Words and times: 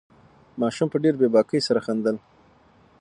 ماشوم 0.61 0.87
په 0.91 0.97
ډېرې 1.03 1.17
بې 1.21 1.27
باکۍ 1.33 1.59
سره 1.67 1.79
خندل. 1.85 2.15